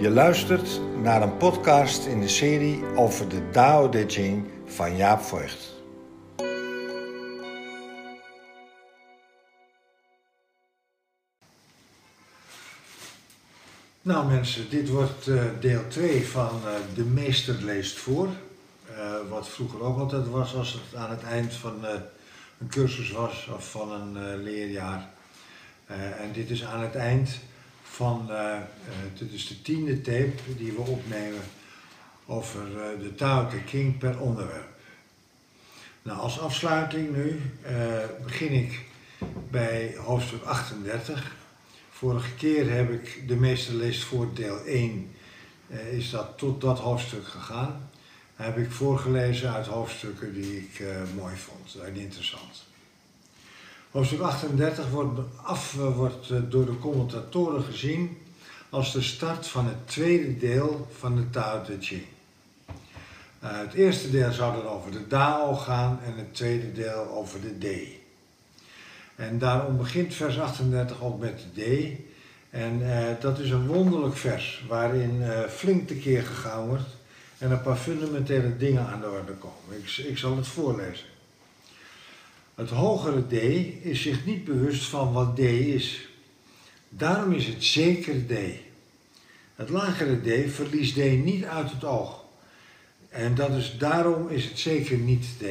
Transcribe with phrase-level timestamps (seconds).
[0.00, 5.20] Je luistert naar een podcast in de serie over de Tao Te Ching van Jaap
[5.20, 5.74] Voigt.
[14.02, 18.28] Nou mensen, dit wordt uh, deel 2 van uh, De Meester leest voor.
[18.90, 21.84] Uh, wat vroeger ook altijd was als het aan het eind van
[22.58, 25.08] een cursus was of van een leerjaar.
[25.86, 27.40] en dit is aan het eind
[27.90, 28.58] van, uh,
[29.18, 31.42] dit is de tiende tape die we opnemen
[32.26, 34.68] over uh, de Tao King per onderwerp.
[36.02, 37.40] Nou, als afsluiting nu
[38.22, 38.84] begin ik
[39.50, 41.36] bij hoofdstuk 38.
[41.90, 45.10] Vorige keer heb ik de meeste leest voor deel 1,
[45.90, 47.90] is dat tot dat hoofdstuk gegaan.
[48.34, 50.82] Heb ik voorgelezen uit hoofdstukken die ik
[51.16, 52.69] mooi vond en interessant.
[53.90, 58.18] Hoofdstuk 38 wordt, af, wordt eh, door de commentatoren gezien
[58.68, 62.04] als de start van het tweede deel van de Tao Te Ching.
[63.44, 67.40] Uh, het eerste deel zou dan over de Dao gaan en het tweede deel over
[67.40, 67.88] de D.
[69.16, 71.98] En daarom begint vers 38 ook met de D.
[72.50, 72.82] En
[73.20, 76.88] dat is een wonderlijk vers waarin uh, flink tekeer gegaan wordt
[77.38, 79.82] en een paar fundamentele dingen aan de orde komen.
[79.82, 81.06] Ik, ik zal het voorlezen.
[82.60, 83.32] Het hogere D
[83.84, 86.08] is zich niet bewust van wat D is.
[86.88, 88.32] Daarom is het zeker D.
[89.54, 92.24] Het lagere D verliest D niet uit het oog.
[93.08, 95.44] En dat is, daarom is het zeker niet D.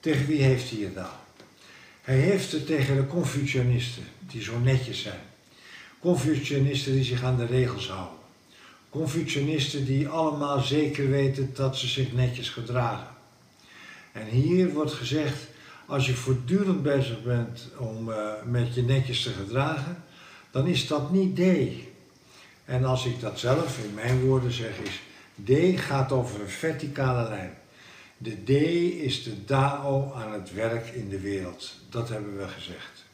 [0.00, 1.12] Tegen wie heeft hij het nou?
[2.02, 5.20] Hij heeft het tegen de Confucianisten, die zo netjes zijn.
[6.00, 8.18] Confucianisten die zich aan de regels houden.
[8.90, 13.08] Confucianisten die allemaal zeker weten dat ze zich netjes gedragen.
[14.12, 15.52] En hier wordt gezegd,
[15.86, 20.04] als je voortdurend bezig bent om uh, met je netjes te gedragen,
[20.50, 21.40] dan is dat niet D.
[22.64, 25.02] En als ik dat zelf in mijn woorden zeg, is
[25.44, 27.54] D gaat over een verticale lijn.
[28.18, 28.50] De D
[29.02, 31.74] is de Dao aan het werk in de wereld.
[31.90, 33.04] Dat hebben we gezegd.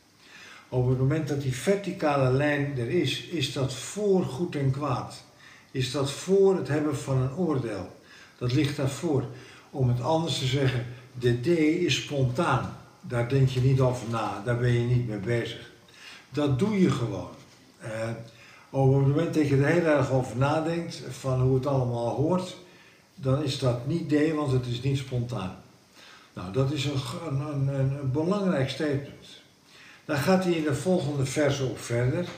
[0.69, 5.25] Op het moment dat die verticale lijn er is, is dat voor goed en kwaad.
[5.71, 7.97] Is dat voor het hebben van een oordeel.
[8.39, 9.25] Dat ligt daarvoor.
[9.71, 10.87] Om het anders te zeggen,
[11.19, 12.77] de D is spontaan.
[13.01, 15.71] Daar denk je niet over na, daar ben je niet mee bezig.
[16.31, 17.31] Dat doe je gewoon.
[17.83, 17.89] Uh,
[18.71, 22.57] op het moment dat je er heel erg over nadenkt, van hoe het allemaal hoort,
[23.15, 25.57] dan is dat niet D, want het is niet spontaan.
[26.33, 27.01] Nou, dat is een,
[27.41, 29.43] een, een, belangrijk statement.
[30.05, 32.29] Dan gaat hij in de volgende verse op verder.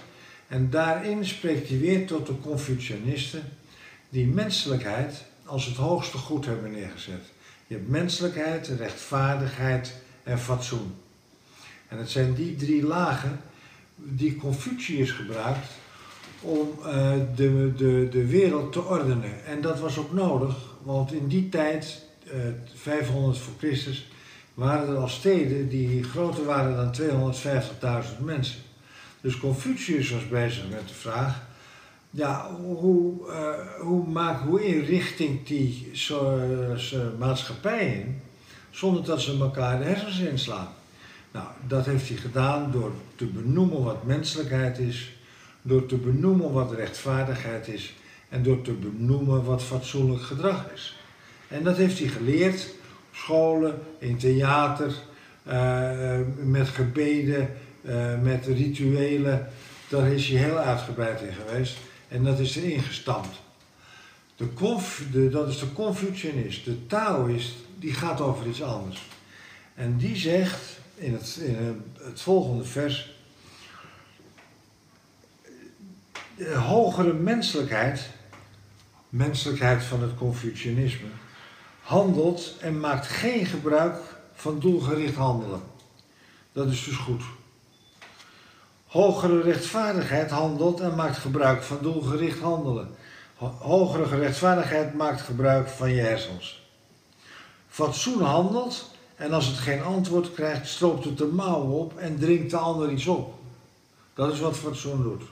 [0.49, 3.43] En daarin spreekt hij weer tot de Confucianisten
[4.09, 7.23] die menselijkheid als het hoogste goed hebben neergezet.
[7.67, 10.95] Je hebt menselijkheid, rechtvaardigheid en fatsoen.
[11.89, 13.41] En het zijn die drie lagen
[13.97, 15.67] die Confucius gebruikt
[16.41, 19.45] om uh, de, de, de wereld te ordenen.
[19.47, 22.33] En dat was ook nodig, want in die tijd, uh,
[22.75, 24.11] 500 voor Christus,
[24.55, 27.33] waren er al steden die groter waren dan
[28.05, 28.59] 250.000 mensen.
[29.21, 31.43] Dus Confucius was bezig met de vraag,
[32.15, 35.91] ja, hoe, uh, hoe, maak, hoe inrichting die
[37.19, 38.21] maatschappij in,
[38.71, 40.69] zonder dat ze elkaar de hersens inslaan.
[41.33, 45.17] Nou, dat heeft hij gedaan door te benoemen wat menselijkheid is,
[45.63, 47.95] door te benoemen wat rechtvaardigheid is
[48.29, 50.97] en door te benoemen wat fatsoenlijk gedrag is.
[51.49, 52.75] En dat heeft hij geleerd
[53.11, 54.93] op scholen, in theater,
[55.49, 57.49] uh, met gebeden,
[57.83, 59.49] uh, met rituelen.
[59.89, 61.77] Daar is hij heel uitgebreid in geweest
[62.13, 63.41] en dat is erin gestampt.
[64.37, 64.49] De,
[65.13, 66.65] de dat is de Confucianist.
[66.65, 69.09] De Taoïst, die gaat over iets anders.
[69.75, 70.61] En die zegt
[70.95, 73.15] in het, in het volgende vers:
[76.37, 78.11] de hogere menselijkheid,
[79.09, 81.09] menselijkheid van het Confucianisme,
[81.81, 83.97] handelt en maakt geen gebruik
[84.35, 85.63] van doelgericht handelen.
[86.53, 87.23] Dat is dus goed.
[88.93, 92.89] Hogere rechtvaardigheid handelt en maakt gebruik van doelgericht handelen.
[93.59, 96.63] Hogere rechtvaardigheid maakt gebruik van je hersens.
[97.69, 102.51] Fatsoen handelt en als het geen antwoord krijgt, stroopt het de mouw op en dringt
[102.51, 103.35] de ander iets op.
[104.15, 105.23] Dat is wat fatsoen doet.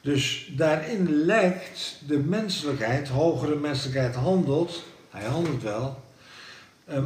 [0.00, 6.02] Dus daarin lijkt de menselijkheid, hogere menselijkheid handelt, hij handelt wel,
[6.84, 7.04] ehm,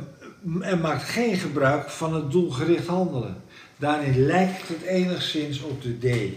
[0.60, 3.44] en maakt geen gebruik van het doelgericht handelen.
[3.76, 6.34] Daarin lijkt het enigszins op de D.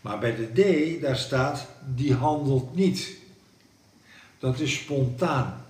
[0.00, 3.12] Maar bij de D, daar staat, die handelt niet.
[4.38, 5.64] Dat is spontaan.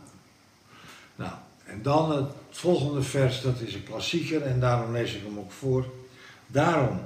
[1.16, 1.32] Nou,
[1.64, 5.52] en dan het volgende vers, dat is een klassieker en daarom lees ik hem ook
[5.52, 5.86] voor.
[6.46, 7.00] Daarom,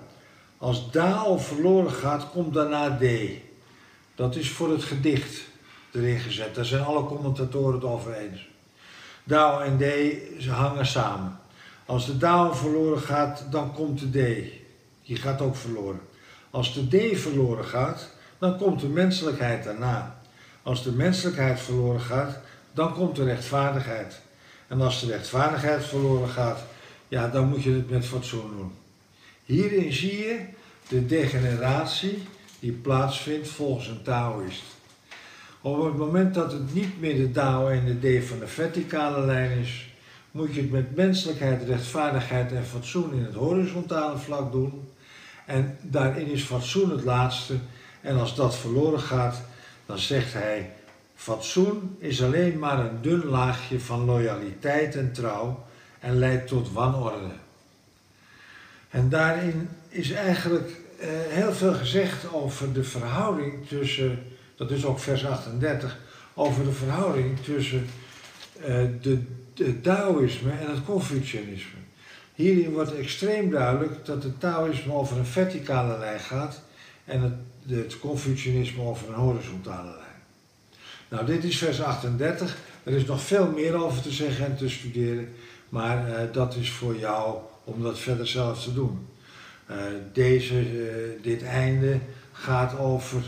[0.59, 3.05] als Dao verloren gaat, komt daarna D.
[4.15, 5.41] Dat is voor het gedicht
[5.91, 6.55] erin gezet.
[6.55, 8.49] Daar zijn alle commentatoren het over eens.
[9.25, 9.83] Dao en D
[10.43, 11.39] ze hangen samen.
[11.89, 14.45] Als de Dao verloren gaat, dan komt de D.
[15.07, 16.01] Die gaat ook verloren.
[16.51, 18.09] Als de D verloren gaat,
[18.39, 20.21] dan komt de menselijkheid daarna.
[20.63, 22.39] Als de menselijkheid verloren gaat,
[22.73, 24.21] dan komt de rechtvaardigheid.
[24.67, 26.65] En als de rechtvaardigheid verloren gaat,
[27.09, 28.73] ja, dan moet je het met fatsoen doen.
[29.45, 30.41] Hierin zie je
[30.89, 32.23] de degeneratie
[32.59, 34.65] die plaatsvindt volgens een Taoïst.
[35.61, 39.27] Op het moment dat het niet meer de Tao en de D van de verticale
[39.27, 39.88] lijn is,
[40.39, 44.89] moet je het met menselijkheid, rechtvaardigheid en fatsoen in het horizontale vlak doen.
[45.47, 47.55] En daarin is fatsoen het laatste.
[48.01, 49.43] En als dat verloren gaat,
[49.87, 50.73] dan zegt hij:
[51.15, 55.65] Fatsoen is alleen maar een dun laagje van loyaliteit en trouw
[56.01, 57.33] en leidt tot wanorde.
[58.91, 64.19] En daarin is eigenlijk eh, heel veel gezegd over de verhouding tussen,
[64.57, 65.99] dat is ook vers 38,
[66.35, 67.87] over de verhouding tussen
[68.61, 69.23] eh, de,
[69.59, 71.79] het Taoïsme en het Confucianisme.
[72.35, 76.63] Hierin wordt extreem duidelijk dat het Taoïsme over een verticale lijn gaat
[77.05, 77.33] en het,
[77.79, 80.23] het Confucianisme over een horizontale lijn.
[81.09, 82.57] Nou, dit is vers 38.
[82.83, 85.29] Er is nog veel meer over te zeggen en te studeren,
[85.69, 89.07] maar uh, dat is voor jou om dat verder zelf te doen.
[89.71, 89.77] Uh,
[90.13, 91.99] deze, uh, dit einde
[92.33, 93.23] gaat over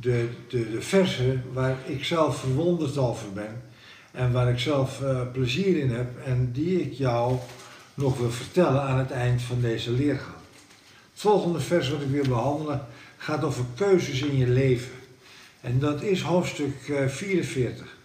[0.00, 3.62] de, de, de versen waar ik zelf verwonderd over ben
[4.10, 5.02] en waar ik zelf
[5.32, 7.38] plezier in heb en die ik jou
[7.94, 10.34] nog wil vertellen aan het eind van deze leergang.
[11.12, 12.86] Het volgende vers wat ik wil behandelen
[13.16, 14.92] gaat over keuzes in je leven.
[15.60, 16.74] En dat is hoofdstuk
[17.08, 17.96] 44.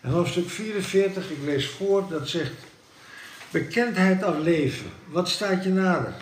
[0.00, 2.52] En hoofdstuk 44, ik lees voor, dat zegt:
[3.50, 6.14] Bekendheid af leven, wat staat je nader?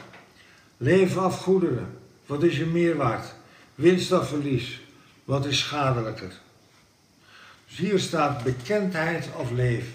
[0.76, 3.34] Leven af goederen, wat is je meerwaard?
[3.74, 4.80] Winst af verlies,
[5.24, 6.32] wat is schadelijker?
[7.76, 9.94] Hier staat bekendheid of leven.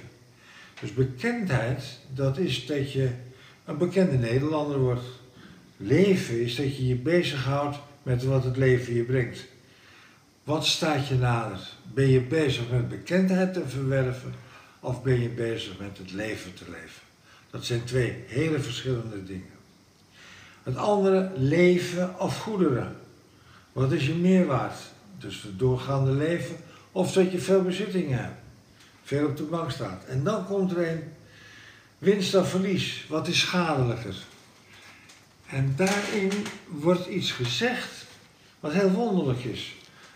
[0.81, 1.83] Dus bekendheid,
[2.13, 3.09] dat is dat je
[3.65, 5.05] een bekende Nederlander wordt.
[5.77, 9.45] Leven is dat je je bezighoudt met wat het leven je brengt.
[10.43, 11.67] Wat staat je nader?
[11.93, 14.33] Ben je bezig met bekendheid te verwerven
[14.79, 17.01] of ben je bezig met het leven te leven?
[17.49, 19.57] Dat zijn twee hele verschillende dingen.
[20.63, 22.95] Het andere, leven of goederen.
[23.73, 24.77] Wat is je meerwaard?
[25.17, 26.55] Dus het doorgaande leven
[26.91, 28.41] of dat je veel bezittingen hebt,
[29.03, 30.05] veel op de bank staat.
[30.05, 31.03] En dan komt er een
[31.97, 33.05] winst of verlies.
[33.09, 34.15] Wat is schadelijker?
[35.47, 36.31] En daarin
[36.67, 38.05] wordt iets gezegd
[38.59, 39.73] wat heel wonderlijk is.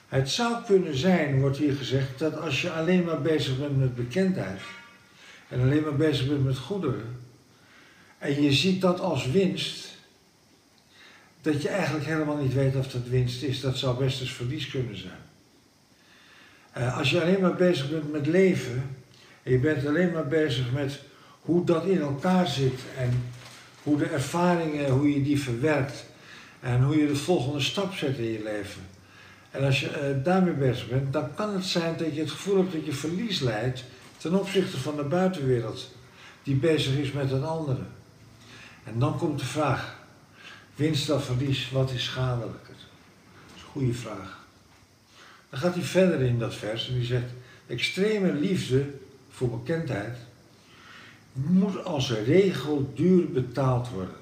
[0.08, 3.96] Het zou kunnen zijn, wordt hier gezegd, dat als je alleen maar bezig bent met
[3.96, 4.62] bekendheid
[5.48, 7.22] en alleen maar bezig bent met goederen
[8.24, 9.88] en je ziet dat als winst,
[11.42, 13.60] dat je eigenlijk helemaal niet weet of dat winst is.
[13.60, 15.23] Dat zou best eens verlies kunnen zijn.
[16.78, 18.96] Uh, als je alleen maar bezig bent met leven
[19.44, 21.00] en je bent alleen maar bezig met
[21.42, 23.24] hoe dat in elkaar zit en
[23.84, 26.06] hoe de ervaringen, hoe je die verwerkt
[26.60, 28.81] en hoe je de volgende stap zet in je leven
[29.54, 32.58] en als je uh, daarmee bezig bent, dan kan het zijn dat je het gevoel
[32.58, 33.84] hebt dat je verlies leidt
[34.18, 35.92] ten opzichte van de buitenwereld,
[36.44, 37.82] die bezig is met het andere.
[38.84, 39.96] En dan komt de vraag:
[40.75, 42.74] winst of verlies, wat is schadelijker?
[42.74, 44.42] Dat is een goede vraag.
[45.53, 47.31] Dan gaat hij verder in dat vers en hij zegt:
[47.67, 48.86] extreme liefde
[49.29, 50.17] voor bekendheid
[51.33, 54.15] moet als regel duur betaald worden.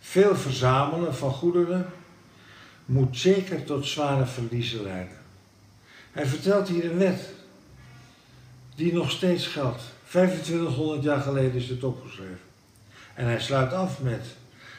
[0.00, 1.86] Veel verzamelen van goederen
[2.84, 5.16] moet zeker tot zware verliezen leiden.
[6.12, 7.28] Hij vertelt hier een wet
[8.74, 9.82] die nog steeds geldt.
[10.08, 12.40] 2500 jaar geleden is het opgeschreven.
[13.14, 14.26] En hij sluit af met: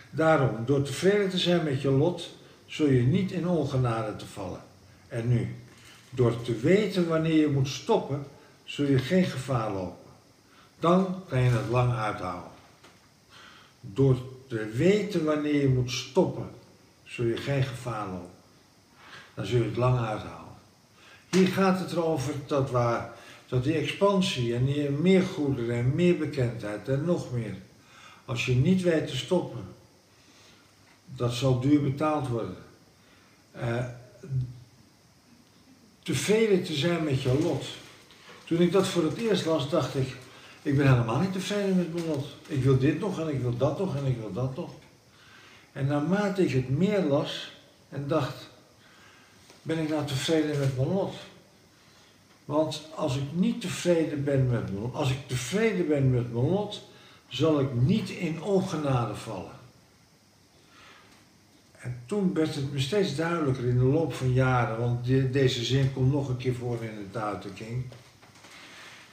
[0.09, 2.29] Daarom, door tevreden te zijn met je lot,
[2.65, 4.73] zul je niet in ongenade te vallen.
[5.15, 5.55] En nu,
[6.09, 8.25] door te weten wanneer je moet stoppen,
[8.63, 10.11] zul je geen gevaar lopen.
[10.79, 12.51] Dan kan je het lang uithouden.
[13.81, 14.17] Door
[14.47, 16.49] te weten wanneer je moet stoppen,
[17.03, 18.29] zul je geen gevaar lopen.
[19.33, 20.53] Dan zul je het lang uithouden.
[21.29, 23.11] Hier gaat het erover dat, waar,
[23.47, 27.55] dat die expansie en meer goederen en meer bekendheid en nog meer.
[28.25, 29.65] Als je niet weet te stoppen,
[31.05, 32.57] dat zal duur betaald worden.
[33.55, 33.85] Uh,
[36.05, 37.65] tevreden te zijn met je lot.
[38.43, 40.15] Toen ik dat voor het eerst las, dacht ik,
[40.61, 42.25] ik ben helemaal niet tevreden met mijn lot.
[42.47, 44.69] Ik wil dit nog en ik wil dat nog en ik wil dat nog.
[45.71, 47.51] En naarmate ik het meer las
[47.89, 48.49] en dacht,
[49.61, 51.15] ben ik nou tevreden met mijn lot?
[52.45, 56.49] Want als ik niet tevreden ben met mijn lot, als ik tevreden ben met mijn
[56.49, 56.81] lot,
[57.27, 59.54] zal ik niet in ongenade vallen.
[61.85, 65.93] En toen werd het me steeds duidelijker in de loop van jaren, want deze zin
[65.93, 67.39] komt nog een keer voor in de Tao.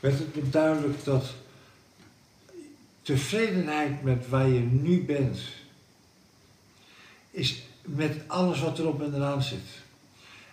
[0.00, 1.35] Werd het me duidelijk dat
[3.02, 5.38] tevredenheid met waar je nu bent,
[7.31, 9.69] is met alles wat erop en eraan zit.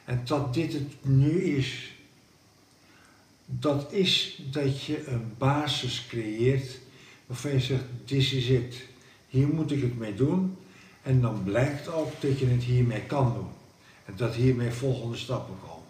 [0.05, 1.95] En dat dit het nu is,
[3.45, 6.79] dat is dat je een basis creëert
[7.25, 8.75] waarvan je zegt, this is it.
[9.27, 10.57] Hier moet ik het mee doen.
[11.09, 13.49] En dan blijkt ook dat je het hiermee kan doen.
[14.05, 15.87] En dat hiermee volgende stappen komen.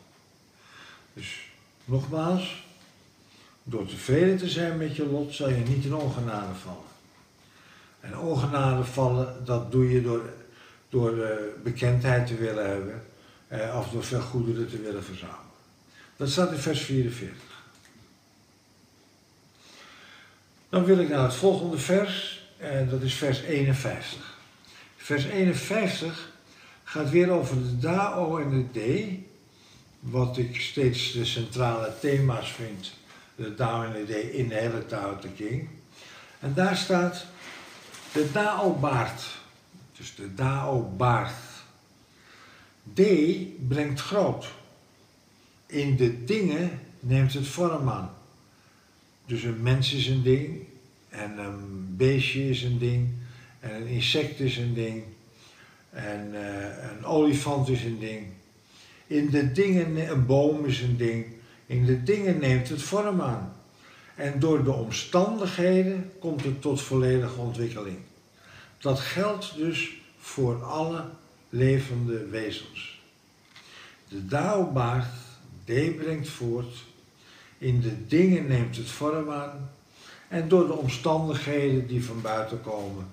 [1.13, 1.49] Dus
[1.85, 2.63] nogmaals,
[3.63, 6.89] door tevreden te zijn met je lot zal je niet in ongenade vallen.
[7.99, 10.29] En ongenade vallen, dat doe je door,
[10.89, 11.29] door uh,
[11.63, 13.03] bekendheid te willen hebben.
[13.51, 15.55] Uh, of door veel goederen te willen verzamelen.
[16.17, 17.37] Dat staat in vers 44.
[20.69, 24.37] Dan wil ik naar het volgende vers, en dat is vers 51.
[25.09, 26.31] Vers 51
[26.83, 29.09] gaat weer over de Dao en de D,
[29.99, 32.93] wat ik steeds de centrale thema's vind,
[33.35, 35.67] de Dao en de D in de hele Tao Te King.
[36.39, 37.25] En daar staat
[38.11, 39.21] de Dao-baard,
[39.97, 41.33] dus de Dao-baard.
[42.93, 43.01] D
[43.67, 44.45] brengt groot.
[45.65, 48.11] In de dingen neemt het vorm aan.
[49.25, 50.63] Dus een mens is een ding,
[51.09, 53.18] en een beestje is een ding,
[53.59, 55.03] en een insect is een ding,
[55.89, 58.27] en uh, een olifant is een ding.
[59.07, 61.25] In de dingen, een boom is een ding.
[61.65, 63.53] In de dingen neemt het vorm aan.
[64.15, 67.97] En door de omstandigheden komt het tot volledige ontwikkeling.
[68.77, 71.05] Dat geldt dus voor alle
[71.49, 73.01] levende wezens.
[74.07, 75.13] De Daobaard,
[75.63, 76.83] D brengt voort,
[77.57, 79.69] in de dingen neemt het vorm aan
[80.27, 83.07] en door de omstandigheden die van buiten komen,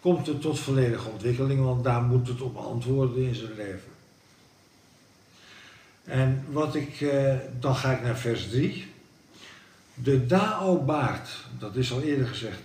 [0.00, 3.90] komt het tot volledige ontwikkeling, want daar moet het op antwoorden in zijn leven.
[6.04, 8.86] En wat ik, eh, dan ga ik naar vers 3.
[9.94, 11.28] De Dao-baard,
[11.58, 12.62] dat is al eerder gezegd.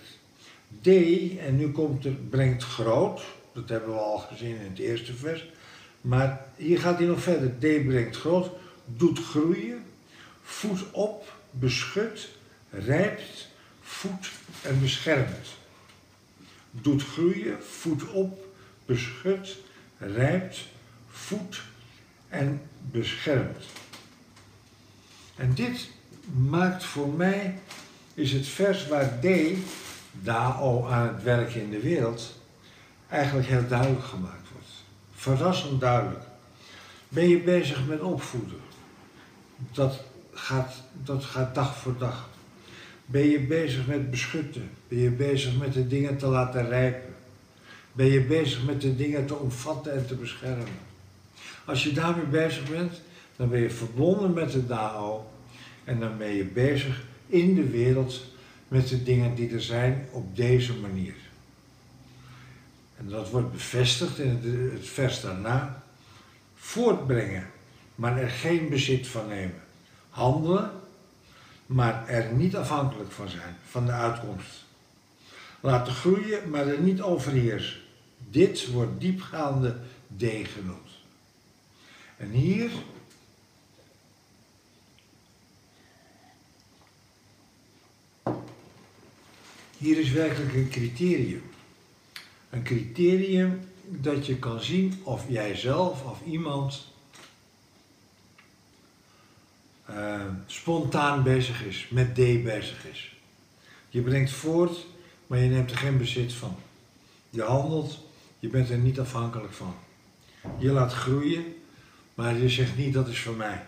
[0.82, 0.88] D,
[1.38, 3.22] en nu komt er, brengt groot,
[3.54, 5.50] dat hebben we al gezien in het eerste vers.
[6.02, 7.50] Maar hier gaat hij nog verder.
[7.50, 8.52] D brengt groot,
[8.86, 9.84] doet groeien,
[10.42, 12.30] voedt op, beschut,
[12.70, 13.48] rijpt,
[13.82, 14.30] voedt
[14.62, 15.48] en beschermt.
[16.82, 18.46] Doet groeien, voedt op,
[18.86, 19.58] beschut,
[19.98, 20.66] rijpt,
[21.10, 21.62] voedt
[22.30, 23.66] en beschermt.
[25.36, 25.90] En dit
[26.34, 27.60] maakt voor mij,
[28.14, 29.26] is het vers waar D,
[30.12, 32.40] Dao aan het werken in de wereld,
[33.10, 34.68] eigenlijk heel duidelijk gemaakt wordt.
[35.16, 36.24] Verrassend duidelijk.
[37.10, 38.60] Ben je bezig met opvoeden?
[39.72, 40.04] Dat
[40.34, 42.30] gaat, dat gaat dag voor dag.
[43.06, 44.70] Ben je bezig met beschutten?
[44.88, 47.14] Ben je bezig met de dingen te laten rijpen?
[47.92, 50.68] Ben je bezig met de dingen te omvatten en te beschermen?
[51.66, 53.02] Als je daarmee bezig bent,
[53.36, 55.32] dan ben je verbonden met de Dao
[55.84, 58.26] en dan ben je bezig in de wereld
[58.68, 61.16] met de dingen die er zijn op deze manier.
[62.98, 65.84] En dat wordt bevestigd in het, vers daarna.
[66.56, 67.48] Voortbrengen,
[67.96, 69.62] maar er geen bezit van nemen.
[70.10, 70.72] Handelen,
[71.66, 74.64] maar er niet afhankelijk van zijn, van de uitkomst.
[75.60, 77.80] Laten groeien, maar er niet overheersen.
[78.30, 79.78] Dit wordt diepgaande
[80.18, 80.90] D genoemd.
[82.18, 82.72] En hier
[89.78, 91.44] hier is werkelijk een criterium.
[92.50, 96.94] Een criterium dat je kan zien of jijzelf of iemand
[99.90, 103.16] uh, spontaan bezig is, met D bezig is.
[103.90, 104.86] Je brengt voort,
[105.28, 106.56] maar je neemt er geen bezit van.
[107.30, 108.00] Je handelt,
[108.40, 109.76] je bent er niet afhankelijk van.
[110.58, 111.44] Je laat groeien,
[112.14, 113.66] maar je zegt niet dat is voor mij.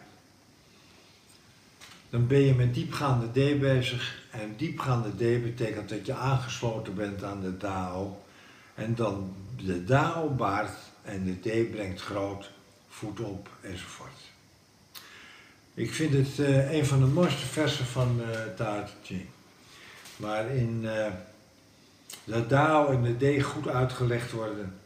[2.10, 7.24] Dan ben je met diepgaande D bezig en diepgaande D betekent dat je aangesloten bent
[7.24, 8.24] aan de DAO.
[8.76, 12.52] En dan de DAO baart en de D brengt groot,
[12.88, 14.17] voet op enzovoort.
[15.78, 18.22] Ik vind het uh, een van de mooiste versen van
[18.60, 19.26] uh, Ching.
[20.16, 20.82] Waarin
[22.24, 24.80] de Dao en de D goed uitgelegd worden.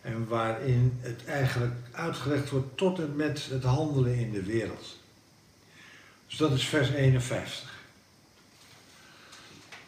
[0.00, 4.96] En waarin het eigenlijk uitgelegd wordt tot en met het handelen in de wereld.
[6.26, 7.74] Dus dat is vers 51.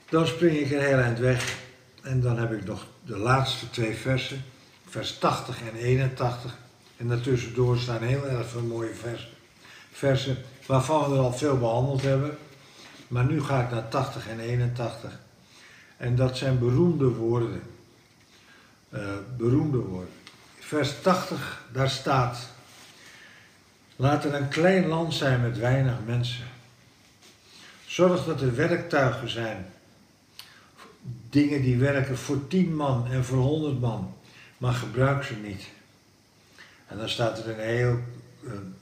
[0.09, 1.59] Dan spring ik een heel eind weg.
[2.03, 4.45] En dan heb ik nog de laatste twee versen.
[4.89, 6.59] Vers 80 en 81.
[6.97, 9.39] En daartussendoor staan heel erg veel mooie versen.
[10.01, 12.39] Versen waarvan we er al veel behandeld hebben.
[13.09, 15.19] Maar nu ga ik naar 80 en 81.
[15.97, 17.63] En dat zijn beroemde woorden.
[18.91, 19.01] Uh,
[19.37, 20.13] beroemde woorden.
[20.59, 22.49] vers 80, daar staat:
[23.97, 26.47] Laat er een klein land zijn met weinig mensen.
[27.87, 29.67] Zorg dat er werktuigen zijn.
[31.31, 34.15] Dingen die werken voor 10 man en voor 100 man,
[34.59, 35.69] maar gebruik ze niet.
[36.87, 37.99] En dan staat er een heel,
[38.45, 38.75] een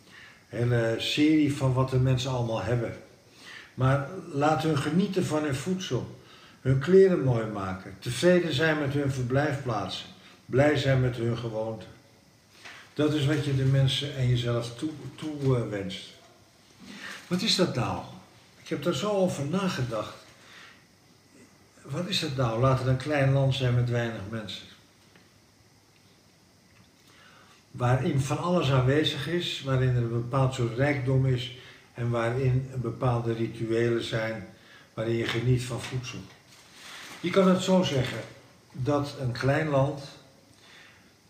[0.49, 2.93] hele serie van wat de mensen allemaal hebben.
[3.75, 6.21] Maar laat hun genieten van hun voedsel,
[6.61, 10.07] hun kleren mooi maken, tevreden zijn met hun verblijfplaatsen,
[10.47, 11.89] blij zijn met hun gewoonten.
[12.95, 14.73] Dat is wat je de mensen en jezelf
[15.17, 15.17] toewenst.
[15.17, 18.03] Toe, uh, wat is dat nou?
[18.63, 20.15] Ik heb daar zo over nagedacht.
[21.83, 22.61] Wat is dat nou?
[22.61, 24.63] Laat het een klein land zijn met weinig mensen.
[27.79, 31.59] Waarin van alles aanwezig is, waarin er een bepaald soort rijkdom is
[31.95, 34.47] en waarin bepaalde rituelen zijn,
[34.95, 36.19] waarin je geniet van voedsel.
[37.21, 38.21] Je kan het zo zeggen
[38.73, 40.03] dat een klein land,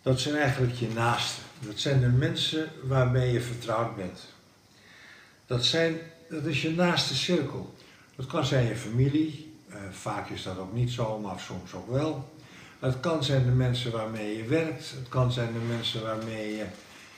[0.02, 1.42] dat zijn eigenlijk je naasten.
[1.60, 4.20] Dat zijn de mensen waarmee je vertrouwd bent.
[5.46, 5.96] Dat, zijn,
[6.30, 7.74] dat is je naaste cirkel.
[8.16, 11.90] Dat kan zijn je familie, uh, vaak is dat ook niet zo, maar soms ook
[11.90, 12.36] wel.
[12.78, 16.64] Het kan zijn de mensen waarmee je werkt, het kan zijn de mensen waarmee je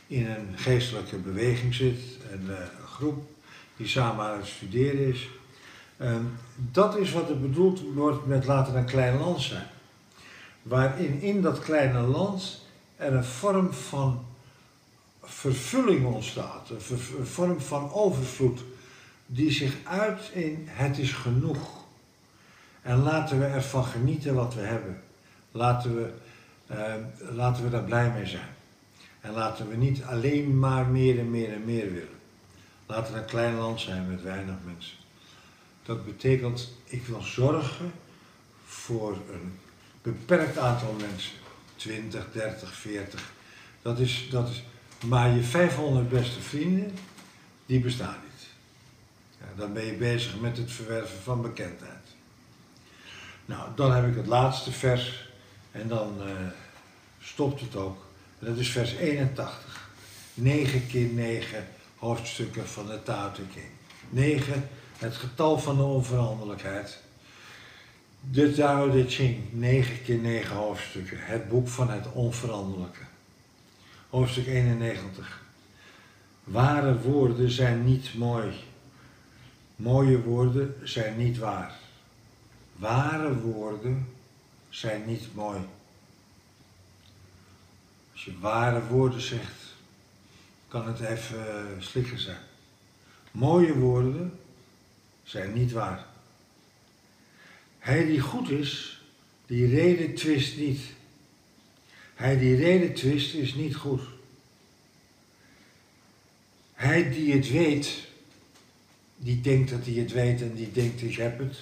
[0.06, 2.00] in een geestelijke beweging zit,
[2.32, 3.28] een uh, groep
[3.76, 5.28] die samen aan het studeren is.
[5.96, 6.16] Uh,
[6.54, 9.66] dat is wat er bedoeld wordt met laten een klein land zijn.
[10.62, 14.24] Waarin in dat kleine land er een vorm van
[15.22, 18.60] vervulling ontstaat, een, vorm van overvloed,
[19.26, 21.84] die zich uit in het is genoeg.
[22.82, 25.02] En laten we ervan genieten wat we hebben.
[25.50, 26.12] Laten we,
[26.70, 26.94] uh,
[27.34, 28.48] laten we daar blij mee zijn.
[29.20, 32.18] En laten we niet alleen maar meer en meer en meer willen.
[32.86, 34.96] Laten we een klein land zijn met weinig mensen.
[35.82, 37.92] Dat betekent, ik wil zorgen
[38.64, 39.58] voor een
[40.02, 41.32] beperkt aantal mensen.
[41.76, 43.32] 20, 30, 40.
[43.82, 44.62] Dat is, dat is,
[45.06, 46.94] maar je 500 beste vrienden,
[47.66, 48.46] die bestaan niet.
[49.38, 52.06] Ja, dan ben je bezig met het verwerven van bekendheid.
[53.46, 55.29] Nou, dan heb ik het laatste vers
[55.72, 56.32] en dan uh,
[57.20, 58.06] stopt het ook.
[58.38, 59.88] Dat is vers 81.
[60.34, 63.66] 9 keer 9 hoofdstukken van de Tao Te Ching.
[64.08, 66.98] 9, het getal van de onveranderlijkheid.
[68.30, 71.18] De Tao Te Ching, 9 keer 9 hoofdstukken.
[71.20, 73.02] Het boek van het onveranderlijke
[74.10, 75.42] hoofdstuk 91.
[76.44, 78.52] Ware woorden zijn niet mooi.
[79.76, 81.74] Mooie woorden zijn niet waar.
[82.76, 84.06] Ware woorden
[84.70, 85.60] zijn niet mooi.
[88.12, 89.74] Als je ware woorden zegt,
[90.68, 92.42] kan het even slikken zijn.
[93.30, 94.38] Mooie woorden
[95.22, 96.06] zijn niet waar.
[97.78, 99.02] Hij die goed is,
[99.46, 100.80] die reden twist niet.
[102.14, 104.02] Hij die reden twist is niet goed.
[106.72, 108.08] Hij die het weet,
[109.16, 111.56] die denkt dat hij het weet en die denkt ik heb het,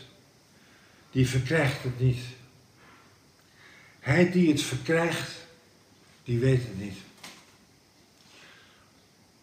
[1.10, 2.20] die verkrijgt het niet.
[4.08, 5.30] Hij die het verkrijgt,
[6.24, 6.96] die weet het niet.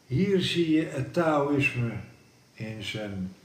[0.05, 1.91] Hier zie je het Taoïsme
[2.53, 3.35] in zijn,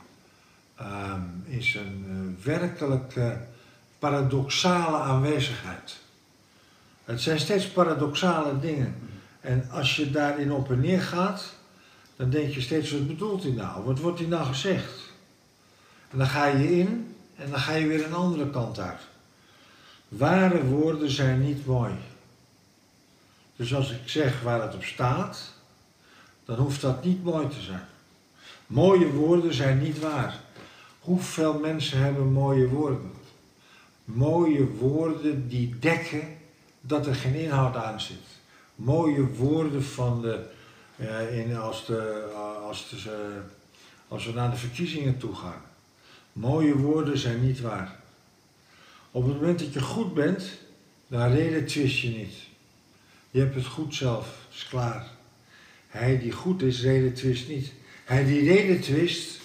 [0.80, 3.46] um, in zijn uh, werkelijke
[3.98, 5.96] paradoxale aanwezigheid.
[7.04, 8.94] Het zijn steeds paradoxale dingen.
[9.40, 11.54] En als je daarin op en neer gaat,
[12.16, 13.84] dan denk je steeds, wat bedoelt hij nou?
[13.84, 15.10] Wat wordt hij nou gezegd?
[16.10, 19.09] En dan ga je in en dan ga je weer een andere kant uit.
[20.10, 21.92] Ware woorden zijn niet mooi.
[23.56, 25.52] Dus als ik zeg waar het op staat,
[26.44, 27.84] dan hoeft dat niet mooi te zijn.
[28.66, 30.40] Mooie woorden zijn niet waar.
[31.00, 33.12] Hoeveel mensen hebben mooie woorden?
[34.04, 36.36] Mooie woorden die dekken
[36.80, 38.16] dat er geen inhoud aan zit.
[38.74, 40.44] Mooie woorden van de,
[40.96, 43.42] uh, in, als, de, uh, als, de, uh,
[44.08, 45.62] als we naar de verkiezingen toe gaan.
[46.32, 47.99] Mooie woorden zijn niet waar.
[49.10, 50.42] Op het moment dat je goed bent,
[51.06, 52.34] dan reden twist je niet.
[53.30, 55.06] Je hebt het goed zelf, is klaar.
[55.88, 57.72] Hij die goed is, reden twist niet.
[58.04, 59.40] Hij die reden twist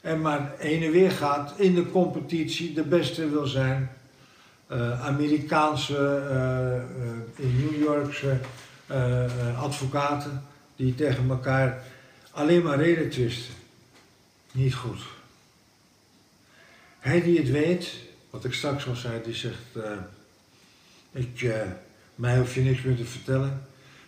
[0.00, 3.90] en maar heen en weer gaat in de competitie, de beste wil zijn,
[4.72, 8.40] uh, Amerikaanse, uh, in New Yorkse
[9.56, 10.44] advocaten
[10.76, 11.82] die tegen elkaar
[12.30, 13.54] alleen maar reden twisten.
[14.52, 15.00] Niet goed.
[16.98, 17.94] Hij die het weet,
[18.34, 19.62] wat ik straks al zei, die zegt,
[21.12, 21.54] ik,
[22.14, 23.66] mij hoef je niks meer te vertellen,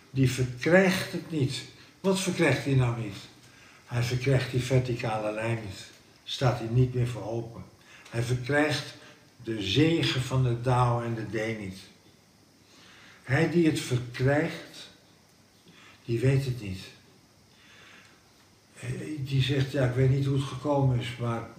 [0.09, 1.63] die verkrijgt het niet.
[2.01, 3.15] Wat verkrijgt hij nou niet?
[3.85, 5.85] Hij verkrijgt die verticale lijn niet.
[6.23, 7.63] Staat hij niet meer voor open.
[8.09, 8.93] Hij verkrijgt
[9.43, 11.79] de zegen van de Dao en de D niet.
[13.23, 14.89] Hij die het verkrijgt,
[16.05, 16.83] die weet het niet.
[18.79, 21.49] Eh, die zegt, ja, ik weet niet hoe het gekomen is, maar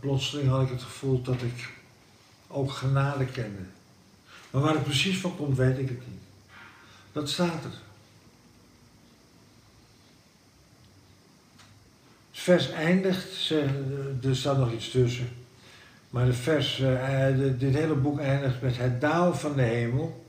[0.00, 1.74] plotseling had ik het gevoel dat ik
[2.48, 3.62] ook genade kende.
[4.50, 6.20] Maar waar het precies van komt, weet ik het niet.
[7.12, 7.70] Dat staat er.
[12.30, 13.50] Het vers eindigt,
[14.22, 15.28] er staat nog iets tussen.
[16.10, 17.26] Maar het vers, uh,
[17.58, 20.26] dit hele boek eindigt met het daal van de hemel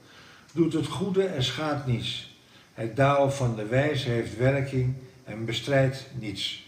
[0.51, 2.35] doet het goede en schaadt niets.
[2.73, 6.65] Het daal van de wijze heeft werking en bestrijdt niets.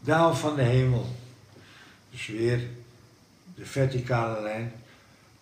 [0.00, 1.06] Daal van de hemel.
[2.10, 2.60] Dus weer
[3.58, 4.72] de verticale lijn.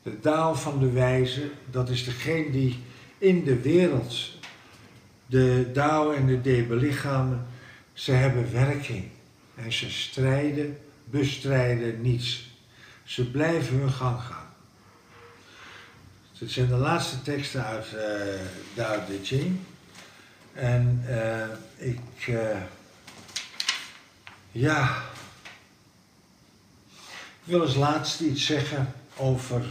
[0.02, 2.82] De daal van de wijze, dat is degene die
[3.18, 4.34] in de wereld
[5.26, 7.46] de daal en de de belichamen.
[7.92, 9.08] Ze hebben werking
[9.54, 12.50] en ze strijden, bestrijden niets.
[13.04, 14.46] Ze blijven hun gang gaan.
[16.38, 17.86] Het zijn de laatste teksten uit
[18.74, 19.58] Dao De Ching.
[20.52, 21.44] En uh,
[21.76, 22.56] ik, uh,
[24.52, 25.02] ja,
[27.46, 29.64] ik wil als laatste iets zeggen over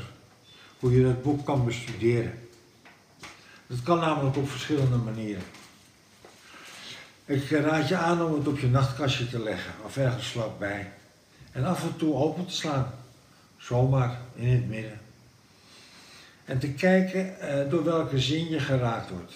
[0.79, 2.47] hoe je dat boek kan bestuderen.
[3.67, 5.43] Dat kan namelijk op verschillende manieren.
[7.25, 10.91] Ik raad je aan om het op je nachtkastje te leggen of ergens vlakbij.
[11.51, 12.91] En af en toe open te slaan.
[13.57, 14.99] Zomaar in het midden.
[16.45, 19.33] En te kijken uh, door welke zin je geraakt wordt.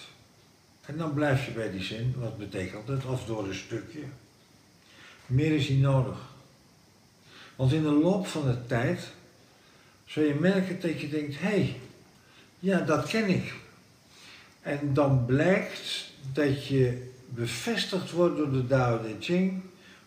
[0.86, 2.14] En dan blijf je bij die zin.
[2.16, 3.04] Wat betekent het?
[3.04, 4.02] Of door een stukje.
[5.26, 6.29] Meer is niet nodig.
[7.60, 9.08] Want in de loop van de tijd
[10.04, 11.80] zul je merken dat je denkt, hé, hey,
[12.58, 13.54] ja, dat ken ik.
[14.60, 19.62] En dan blijkt dat je bevestigd wordt door de Tao Te Ching,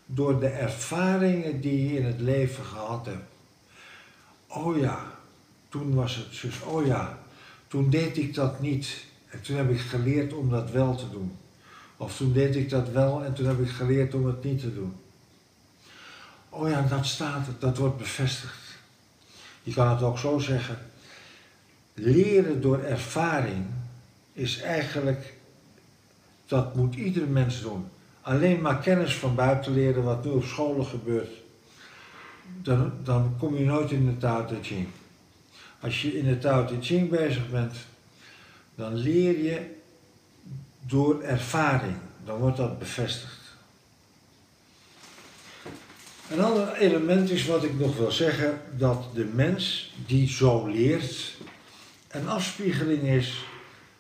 [0.06, 3.32] door de ervaringen die je in het leven gehad hebt.
[4.48, 5.20] Oh ja,
[5.70, 7.20] toen was het zus, oh ja,
[7.68, 9.06] toen deed ik dat niet.
[9.30, 11.38] En toen heb ik geleerd om dat wel te doen.
[11.98, 14.74] Of toen deed ik dat wel en toen heb ik geleerd om het niet te
[14.74, 14.94] doen.
[16.56, 18.78] Oh ja, dat staat dat wordt bevestigd.
[19.64, 20.78] Je kan het ook zo zeggen.
[21.94, 23.66] Leren door ervaring
[24.34, 25.34] is eigenlijk,
[26.48, 27.86] dat moet ieder mens doen.
[28.22, 31.32] Alleen maar kennis van buiten leren, wat nu op scholen gebeurt,
[32.62, 34.88] dan, dan kom je nooit in de Tao Te Ching.
[35.80, 37.76] Als je in de Tao Te Ching bezig bent,
[38.76, 39.76] dan leer je
[40.80, 41.96] door ervaring.
[42.26, 43.43] Dan wordt dat bevestigd.
[46.30, 51.34] Een ander element is wat ik nog wil zeggen, dat de mens die zo leert,
[52.08, 53.46] een afspiegeling is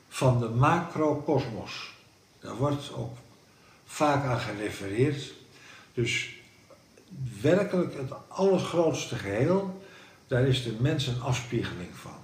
[0.09, 1.93] van de macrokosmos.
[2.39, 3.17] Daar wordt ook
[3.86, 5.33] vaak aan gerefereerd.
[5.93, 6.29] Dus
[7.41, 9.81] werkelijk het allergrootste geheel
[10.27, 12.17] daar is de mens een afspiegeling van.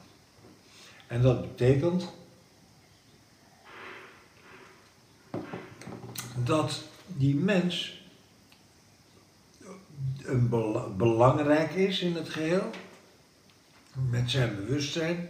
[1.08, 2.12] En dat betekent
[6.36, 7.99] dat die mens
[10.30, 10.50] een
[10.98, 12.70] belangrijk is in het geheel,
[14.10, 15.30] met zijn bewustzijn,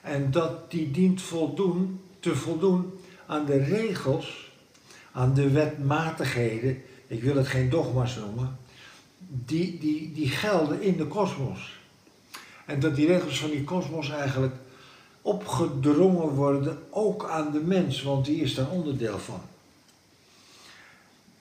[0.00, 2.92] en dat die dient voldoen, te voldoen
[3.26, 4.50] aan de regels,
[5.12, 8.58] aan de wetmatigheden, ik wil het geen dogma's noemen,
[9.18, 11.80] die, die, die gelden in de kosmos.
[12.66, 14.54] En dat die regels van die kosmos eigenlijk
[15.22, 19.40] opgedrongen worden, ook aan de mens, want die is daar onderdeel van.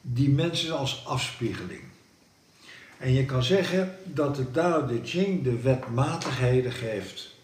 [0.01, 1.90] Die mensen als afspiegeling.
[3.01, 7.35] En je kan zeggen dat de Tao Te Ching de wetmatigheden geeft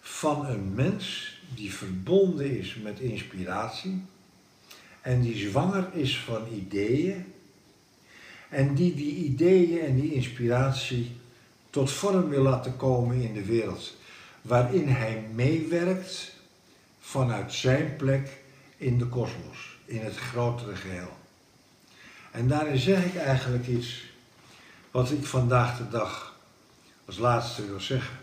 [0.00, 4.02] van een mens die verbonden is met inspiratie
[5.00, 7.24] en die zwanger is van ideeën
[8.48, 11.16] en die die ideeën en die inspiratie
[11.70, 13.96] tot vorm wil laten komen in de wereld,
[14.42, 16.32] waarin hij meewerkt
[17.00, 18.40] vanuit zijn plek
[18.76, 21.16] in de kosmos, in het grotere geheel.
[22.30, 24.07] En daarin zeg ik eigenlijk iets
[24.90, 26.36] wat ik vandaag de dag
[27.04, 28.16] als laatste wil zeggen.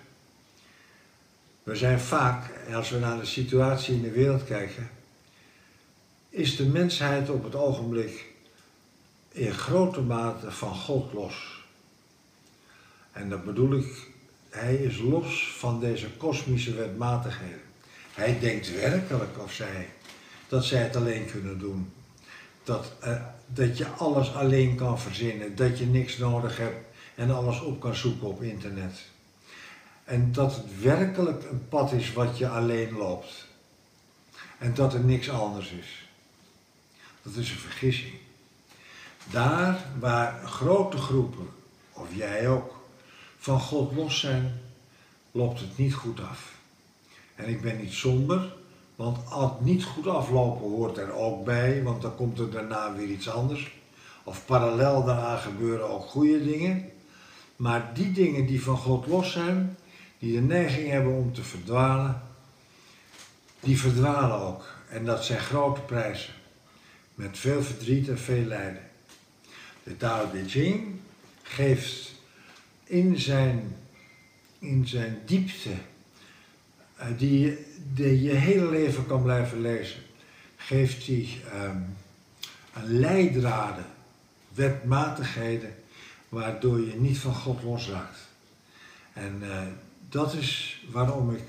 [1.63, 4.89] We zijn vaak, als we naar de situatie in de wereld kijken,
[6.29, 8.25] is de mensheid op het ogenblik
[9.31, 11.63] in grote mate van God los.
[13.11, 14.07] En dat bedoel ik,
[14.49, 17.61] hij is los van deze kosmische wetmatigheden.
[18.13, 19.89] Hij denkt werkelijk of zij
[20.47, 21.93] dat zij het alleen kunnen doen.
[22.65, 27.61] Dat, uh, dat je alles alleen kan verzinnen, dat je niks nodig hebt en alles
[27.61, 29.05] op kan zoeken op internet.
[30.03, 33.47] En dat het werkelijk een pad is wat je alleen loopt.
[34.57, 36.09] En dat er niks anders is.
[37.21, 38.13] Dat is een vergissing.
[39.31, 41.49] Daar waar grote groepen,
[41.93, 42.83] of jij ook,
[43.37, 44.61] van God los zijn,
[45.31, 46.53] loopt het niet goed af.
[47.35, 48.55] En ik ben niet somber,
[48.95, 53.07] want als niet goed aflopen hoort er ook bij, want dan komt er daarna weer
[53.07, 53.71] iets anders.
[54.23, 56.89] Of parallel daaraan gebeuren ook goede dingen.
[57.55, 59.77] Maar die dingen die van God los zijn,
[60.19, 62.21] die de neiging hebben om te verdwalen,
[63.59, 64.73] die verdwalen ook.
[64.89, 66.33] En dat zijn grote prijzen.
[67.15, 68.81] Met veel verdriet en veel lijden.
[69.83, 70.99] De Tao Te Ching
[71.43, 72.13] geeft
[72.83, 73.75] in zijn,
[74.59, 75.73] in zijn diepte,
[77.17, 77.57] die,
[77.93, 80.01] die je hele leven kan blijven lezen,
[80.55, 81.95] geeft hij um,
[82.73, 83.85] een leidraden,
[84.53, 85.75] wetmatigheden,
[86.29, 88.19] waardoor je niet van God losraakt.
[89.13, 89.61] En uh,
[90.09, 91.47] dat is waarom ik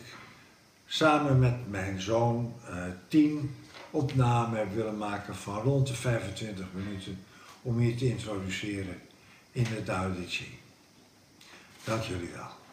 [0.86, 3.54] samen met mijn zoon uh, tien
[3.90, 7.18] opnamen heb willen maken van rond de 25 minuten
[7.62, 9.00] om je te introduceren
[9.52, 10.12] in het Tao.
[11.84, 12.65] Dank jullie wel.